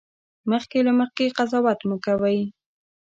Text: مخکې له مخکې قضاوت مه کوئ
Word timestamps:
مخکې 0.51 0.79
له 0.87 0.91
مخکې 0.99 1.33
قضاوت 1.37 1.79
مه 1.89 1.97
کوئ 2.05 2.39